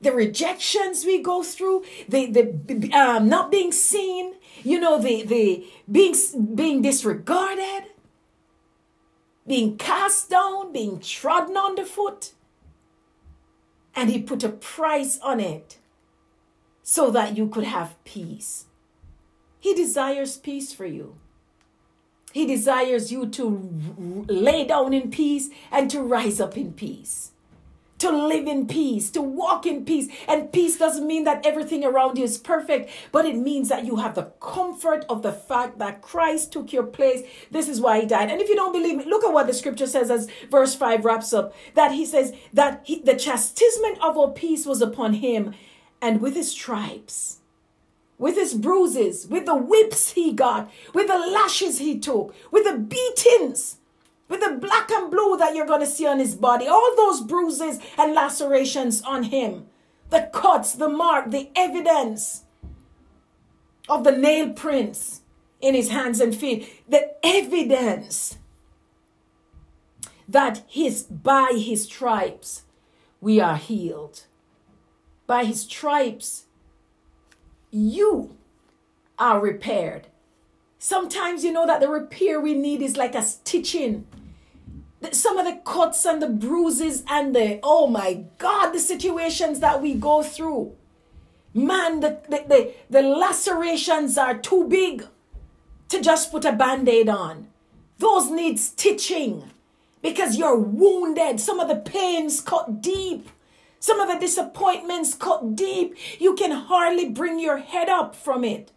the 0.00 0.10
rejections 0.10 1.04
we 1.04 1.22
go 1.22 1.42
through, 1.42 1.84
the 2.08 2.26
the 2.26 2.92
um, 2.92 3.28
not 3.28 3.50
being 3.50 3.70
seen, 3.70 4.34
you 4.64 4.80
know, 4.80 4.98
the 4.98 5.22
the 5.22 5.66
being 5.90 6.14
being 6.54 6.82
disregarded, 6.82 7.84
being 9.46 9.76
cast 9.76 10.30
down, 10.30 10.72
being 10.72 11.00
trodden 11.00 11.56
underfoot. 11.56 12.32
And 13.94 14.10
he 14.10 14.22
put 14.22 14.42
a 14.44 14.48
price 14.48 15.18
on 15.20 15.40
it 15.40 15.78
so 16.82 17.10
that 17.10 17.36
you 17.36 17.48
could 17.48 17.64
have 17.64 18.02
peace. 18.04 18.66
He 19.60 19.74
desires 19.74 20.36
peace 20.36 20.72
for 20.72 20.86
you. 20.86 21.16
He 22.32 22.46
desires 22.46 23.12
you 23.12 23.26
to 23.28 24.24
lay 24.26 24.64
down 24.64 24.94
in 24.94 25.10
peace 25.10 25.50
and 25.70 25.90
to 25.90 26.00
rise 26.00 26.40
up 26.40 26.56
in 26.56 26.72
peace. 26.72 27.31
To 28.02 28.10
live 28.10 28.48
in 28.48 28.66
peace, 28.66 29.10
to 29.12 29.22
walk 29.22 29.64
in 29.64 29.84
peace. 29.84 30.08
And 30.26 30.52
peace 30.52 30.76
doesn't 30.76 31.06
mean 31.06 31.22
that 31.22 31.46
everything 31.46 31.84
around 31.84 32.18
you 32.18 32.24
is 32.24 32.36
perfect, 32.36 32.90
but 33.12 33.24
it 33.24 33.36
means 33.36 33.68
that 33.68 33.84
you 33.84 33.94
have 33.94 34.16
the 34.16 34.32
comfort 34.40 35.04
of 35.08 35.22
the 35.22 35.30
fact 35.30 35.78
that 35.78 36.02
Christ 36.02 36.50
took 36.52 36.72
your 36.72 36.82
place. 36.82 37.22
This 37.52 37.68
is 37.68 37.80
why 37.80 38.00
he 38.00 38.06
died. 38.06 38.28
And 38.28 38.40
if 38.40 38.48
you 38.48 38.56
don't 38.56 38.72
believe 38.72 38.96
me, 38.96 39.04
look 39.04 39.22
at 39.22 39.32
what 39.32 39.46
the 39.46 39.54
scripture 39.54 39.86
says 39.86 40.10
as 40.10 40.28
verse 40.50 40.74
5 40.74 41.04
wraps 41.04 41.32
up 41.32 41.54
that 41.74 41.92
he 41.92 42.04
says 42.04 42.32
that 42.52 42.80
he, 42.82 42.98
the 42.98 43.14
chastisement 43.14 44.02
of 44.02 44.18
our 44.18 44.32
peace 44.32 44.66
was 44.66 44.82
upon 44.82 45.14
him, 45.14 45.54
and 46.00 46.20
with 46.20 46.34
his 46.34 46.50
stripes 46.50 47.38
with 48.18 48.36
his 48.36 48.54
bruises, 48.54 49.26
with 49.26 49.46
the 49.46 49.56
whips 49.56 50.12
he 50.12 50.32
got, 50.32 50.70
with 50.94 51.08
the 51.08 51.18
lashes 51.18 51.80
he 51.80 51.98
took, 51.98 52.32
with 52.52 52.62
the 52.62 52.78
beatings, 52.78 53.78
with 54.28 54.40
the 54.40 54.56
black 54.60 54.90
and 54.90 55.10
blue 55.10 55.36
that 55.36 55.54
you're 55.54 55.66
going 55.66 55.80
to 55.80 55.86
see 55.86 56.06
on 56.06 56.18
his 56.18 56.34
body, 56.34 56.66
all 56.66 56.96
those 56.96 57.20
bruises 57.20 57.78
and 57.98 58.14
lacerations 58.14 59.02
on 59.02 59.24
him, 59.24 59.66
the 60.10 60.30
cuts, 60.32 60.74
the 60.74 60.88
mark, 60.88 61.30
the 61.30 61.50
evidence 61.54 62.44
of 63.88 64.04
the 64.04 64.12
nail 64.12 64.50
prints 64.50 65.22
in 65.60 65.74
his 65.74 65.90
hands 65.90 66.20
and 66.20 66.34
feet, 66.34 66.82
the 66.88 67.14
evidence 67.24 68.38
that 70.28 70.62
his 70.66 71.02
by 71.02 71.52
his 71.54 71.84
stripes 71.84 72.62
we 73.20 73.40
are 73.40 73.56
healed. 73.56 74.24
By 75.26 75.44
his 75.44 75.60
stripes 75.60 76.46
you 77.70 78.36
are 79.18 79.40
repaired. 79.40 80.08
Sometimes 80.84 81.44
you 81.44 81.52
know 81.52 81.64
that 81.64 81.78
the 81.78 81.88
repair 81.88 82.40
we 82.40 82.54
need 82.54 82.82
is 82.82 82.96
like 82.96 83.14
a 83.14 83.22
stitching. 83.22 84.04
Some 85.12 85.38
of 85.38 85.46
the 85.46 85.60
cuts 85.64 86.04
and 86.04 86.20
the 86.20 86.28
bruises 86.28 87.04
and 87.08 87.36
the, 87.36 87.60
oh 87.62 87.86
my 87.86 88.24
God, 88.38 88.72
the 88.72 88.80
situations 88.80 89.60
that 89.60 89.80
we 89.80 89.94
go 89.94 90.24
through. 90.24 90.74
Man, 91.54 92.00
the, 92.00 92.18
the, 92.28 92.44
the, 92.48 92.74
the 92.90 93.02
lacerations 93.02 94.18
are 94.18 94.36
too 94.36 94.66
big 94.66 95.06
to 95.88 96.02
just 96.02 96.32
put 96.32 96.44
a 96.44 96.50
band 96.50 96.88
aid 96.88 97.08
on. 97.08 97.46
Those 97.98 98.28
need 98.28 98.58
stitching 98.58 99.52
because 100.02 100.36
you're 100.36 100.58
wounded. 100.58 101.38
Some 101.38 101.60
of 101.60 101.68
the 101.68 101.76
pains 101.76 102.40
cut 102.40 102.82
deep. 102.82 103.28
Some 103.78 104.00
of 104.00 104.08
the 104.08 104.18
disappointments 104.18 105.14
cut 105.14 105.54
deep. 105.54 105.96
You 106.18 106.34
can 106.34 106.50
hardly 106.50 107.08
bring 107.08 107.38
your 107.38 107.58
head 107.58 107.88
up 107.88 108.16
from 108.16 108.42
it. 108.42 108.72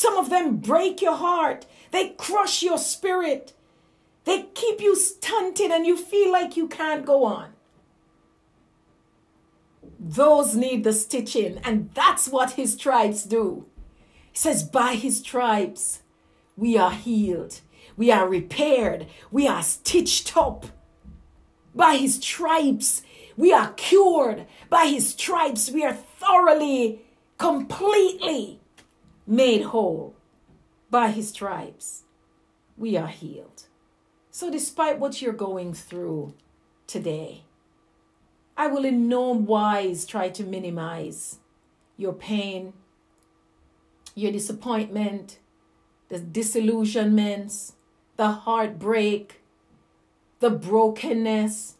Some 0.00 0.16
of 0.16 0.30
them 0.30 0.56
break 0.56 1.02
your 1.02 1.16
heart. 1.16 1.66
They 1.90 2.14
crush 2.16 2.62
your 2.62 2.78
spirit. 2.78 3.52
They 4.24 4.44
keep 4.54 4.80
you 4.80 4.96
stunted 4.96 5.70
and 5.70 5.86
you 5.86 5.94
feel 5.94 6.32
like 6.32 6.56
you 6.56 6.68
can't 6.68 7.04
go 7.04 7.24
on. 7.24 7.50
Those 9.98 10.56
need 10.56 10.84
the 10.84 10.94
stitching, 10.94 11.58
and 11.64 11.90
that's 11.92 12.28
what 12.28 12.52
his 12.52 12.72
stripes 12.72 13.24
do. 13.24 13.66
He 14.32 14.38
says, 14.38 14.62
By 14.62 14.94
his 14.94 15.18
stripes, 15.18 16.00
we 16.56 16.78
are 16.78 16.92
healed, 16.92 17.60
we 17.94 18.10
are 18.10 18.26
repaired, 18.26 19.06
we 19.30 19.46
are 19.46 19.62
stitched 19.62 20.34
up. 20.34 20.64
By 21.74 21.96
his 21.96 22.14
stripes, 22.14 23.02
we 23.36 23.52
are 23.52 23.74
cured 23.74 24.46
by 24.70 24.86
his 24.86 25.10
stripes. 25.10 25.70
We 25.70 25.84
are 25.84 25.92
thoroughly, 25.92 27.02
completely 27.36 28.59
made 29.30 29.62
whole 29.62 30.16
by 30.90 31.10
his 31.12 31.28
stripes. 31.28 32.02
We 32.76 32.96
are 32.96 33.06
healed. 33.06 33.64
So, 34.32 34.50
despite 34.50 34.98
what 34.98 35.22
you're 35.22 35.32
going 35.32 35.72
through 35.72 36.34
today, 36.86 37.44
I 38.56 38.66
will 38.66 38.84
in 38.84 39.08
no 39.08 39.30
wise 39.30 40.04
try 40.04 40.28
to 40.30 40.44
minimize 40.44 41.38
your 41.96 42.12
pain, 42.12 42.72
your 44.14 44.32
disappointment, 44.32 45.38
the 46.08 46.18
disillusionments, 46.18 47.74
the 48.16 48.28
heartbreak, 48.28 49.42
the 50.40 50.50
brokenness, 50.50 51.76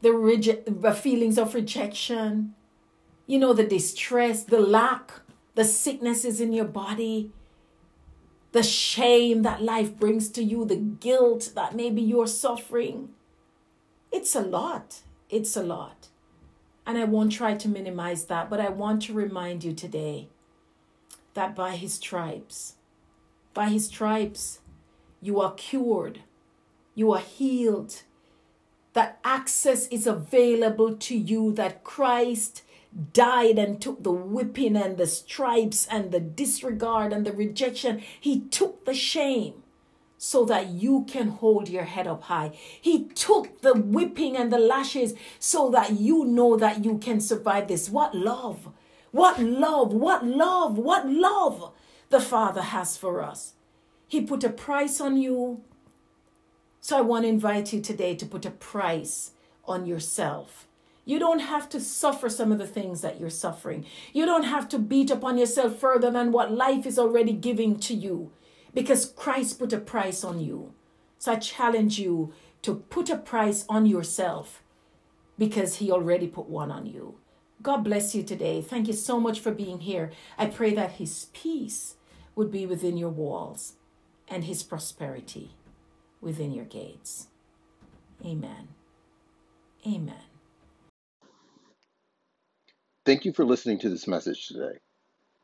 the, 0.00 0.12
rege- 0.12 0.64
the 0.66 0.92
feelings 0.92 1.38
of 1.38 1.54
rejection, 1.54 2.54
you 3.26 3.38
know, 3.38 3.52
the 3.52 3.66
distress, 3.66 4.44
the 4.44 4.60
lack, 4.60 5.12
the 5.54 5.64
sicknesses 5.64 6.40
in 6.40 6.52
your 6.52 6.64
body, 6.64 7.32
the 8.52 8.62
shame 8.62 9.42
that 9.42 9.62
life 9.62 9.96
brings 9.96 10.28
to 10.30 10.42
you, 10.42 10.64
the 10.64 10.76
guilt 10.76 11.52
that 11.54 11.74
maybe 11.74 12.02
you're 12.02 12.26
suffering. 12.26 13.10
It's 14.12 14.34
a 14.34 14.40
lot. 14.40 15.00
It's 15.28 15.56
a 15.56 15.62
lot. 15.62 16.08
And 16.86 16.98
I 16.98 17.04
won't 17.04 17.32
try 17.32 17.54
to 17.54 17.68
minimize 17.68 18.26
that, 18.26 18.50
but 18.50 18.60
I 18.60 18.68
want 18.68 19.02
to 19.02 19.12
remind 19.12 19.64
you 19.64 19.72
today 19.72 20.28
that 21.34 21.56
by 21.56 21.76
his 21.76 21.94
stripes, 21.94 22.74
by 23.54 23.70
his 23.70 23.86
stripes, 23.86 24.60
you 25.20 25.40
are 25.40 25.54
cured, 25.54 26.20
you 26.94 27.12
are 27.12 27.20
healed, 27.20 28.02
that 28.92 29.18
access 29.24 29.88
is 29.88 30.06
available 30.06 30.94
to 30.94 31.16
you, 31.16 31.52
that 31.54 31.82
Christ 31.82 32.62
died 33.12 33.58
and 33.58 33.80
took 33.80 34.02
the 34.02 34.12
whipping 34.12 34.76
and 34.76 34.96
the 34.96 35.06
stripes 35.06 35.86
and 35.90 36.12
the 36.12 36.20
disregard 36.20 37.12
and 37.12 37.26
the 37.26 37.32
rejection. 37.32 38.02
He 38.20 38.40
took 38.40 38.84
the 38.84 38.94
shame 38.94 39.62
so 40.16 40.44
that 40.44 40.68
you 40.68 41.04
can 41.08 41.28
hold 41.28 41.68
your 41.68 41.84
head 41.84 42.06
up 42.06 42.24
high. 42.24 42.52
He 42.80 43.04
took 43.04 43.60
the 43.62 43.74
whipping 43.74 44.36
and 44.36 44.52
the 44.52 44.58
lashes 44.58 45.14
so 45.38 45.70
that 45.70 45.98
you 45.98 46.24
know 46.24 46.56
that 46.56 46.84
you 46.84 46.98
can 46.98 47.20
survive 47.20 47.68
this. 47.68 47.90
What 47.90 48.14
love! 48.14 48.68
What 49.10 49.40
love! 49.40 49.92
What 49.92 50.24
love! 50.24 50.78
What 50.78 51.08
love 51.08 51.72
the 52.10 52.20
Father 52.20 52.62
has 52.62 52.96
for 52.96 53.22
us. 53.22 53.54
He 54.06 54.20
put 54.20 54.44
a 54.44 54.50
price 54.50 55.00
on 55.00 55.16
you 55.16 55.62
so 56.84 56.98
I 56.98 57.00
want 57.00 57.24
to 57.24 57.28
invite 57.30 57.72
you 57.72 57.80
today 57.80 58.14
to 58.14 58.26
put 58.26 58.44
a 58.44 58.50
price 58.50 59.30
on 59.64 59.86
yourself. 59.86 60.68
You 61.04 61.18
don't 61.18 61.40
have 61.40 61.68
to 61.70 61.80
suffer 61.80 62.28
some 62.28 62.50
of 62.50 62.58
the 62.58 62.66
things 62.66 63.02
that 63.02 63.20
you're 63.20 63.30
suffering. 63.30 63.84
You 64.12 64.24
don't 64.24 64.44
have 64.44 64.68
to 64.70 64.78
beat 64.78 65.10
upon 65.10 65.36
yourself 65.36 65.78
further 65.78 66.10
than 66.10 66.32
what 66.32 66.52
life 66.52 66.86
is 66.86 66.98
already 66.98 67.32
giving 67.32 67.78
to 67.80 67.94
you 67.94 68.32
because 68.72 69.12
Christ 69.16 69.58
put 69.58 69.72
a 69.72 69.78
price 69.78 70.24
on 70.24 70.40
you. 70.40 70.72
So 71.18 71.32
I 71.32 71.36
challenge 71.36 71.98
you 71.98 72.32
to 72.62 72.74
put 72.76 73.10
a 73.10 73.16
price 73.16 73.64
on 73.68 73.86
yourself 73.86 74.62
because 75.38 75.76
he 75.76 75.90
already 75.90 76.26
put 76.26 76.48
one 76.48 76.70
on 76.70 76.86
you. 76.86 77.18
God 77.62 77.78
bless 77.78 78.14
you 78.14 78.22
today. 78.22 78.60
Thank 78.60 78.88
you 78.88 78.92
so 78.92 79.20
much 79.20 79.40
for 79.40 79.52
being 79.52 79.80
here. 79.80 80.10
I 80.36 80.46
pray 80.46 80.74
that 80.74 80.92
his 80.92 81.26
peace 81.32 81.96
would 82.34 82.50
be 82.50 82.66
within 82.66 82.96
your 82.96 83.10
walls 83.10 83.74
and 84.28 84.44
his 84.44 84.62
prosperity 84.62 85.50
within 86.20 86.52
your 86.52 86.64
gates. 86.64 87.28
Amen. 88.24 88.68
Amen. 89.86 90.33
Thank 93.04 93.26
you 93.26 93.34
for 93.34 93.44
listening 93.44 93.78
to 93.80 93.90
this 93.90 94.08
message 94.08 94.48
today. 94.48 94.78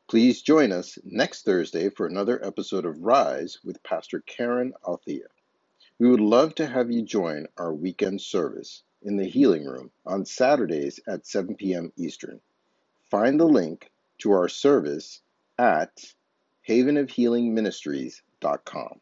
Please 0.09 0.41
join 0.41 0.71
us 0.71 0.97
next 1.03 1.45
Thursday 1.45 1.91
for 1.91 2.07
another 2.07 2.43
episode 2.43 2.87
of 2.87 3.03
Rise 3.03 3.59
with 3.63 3.83
Pastor 3.83 4.21
Karen 4.21 4.73
Althea. 4.87 5.27
We 5.99 6.09
would 6.09 6.21
love 6.21 6.55
to 6.55 6.65
have 6.65 6.89
you 6.89 7.03
join 7.03 7.45
our 7.59 7.71
weekend 7.71 8.19
service 8.19 8.81
in 9.03 9.15
the 9.15 9.29
Healing 9.29 9.65
Room 9.65 9.91
on 10.07 10.25
Saturdays 10.25 10.99
at 11.07 11.27
7 11.27 11.53
p.m. 11.53 11.93
Eastern. 11.97 12.41
Find 13.11 13.39
the 13.39 13.45
link 13.45 13.91
to 14.21 14.31
our 14.31 14.49
service 14.49 15.21
at 15.59 16.03
havenofhealingministries.com. 16.67 19.01